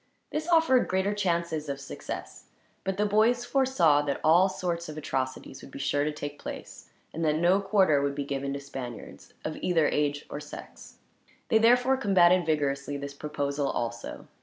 This 0.31 0.47
offered 0.47 0.87
greater 0.87 1.13
chances 1.13 1.69
of 1.69 1.79
success, 1.79 2.45
but 2.83 2.97
the 2.97 3.05
boys 3.05 3.45
foresaw 3.45 4.01
that 4.01 4.19
all 4.23 4.49
sorts 4.49 4.89
of 4.89 4.97
atrocities 4.97 5.61
would 5.61 5.69
be 5.69 5.77
sure 5.77 6.03
to 6.05 6.11
take 6.11 6.39
place, 6.41 6.89
and 7.13 7.23
that 7.23 7.35
no 7.35 7.59
quarter 7.61 8.01
would 8.01 8.15
be 8.15 8.25
given 8.25 8.51
to 8.53 8.59
Spaniards 8.59 9.35
of 9.45 9.57
either 9.57 9.87
age 9.89 10.25
or 10.27 10.39
sex. 10.39 10.97
They 11.49 11.59
therefore 11.59 11.97
combated 11.97 12.47
vigorously 12.47 12.97
this 12.97 13.13
proposal, 13.13 13.69
also. 13.69 14.27